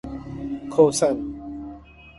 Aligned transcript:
کوسن 0.73 1.17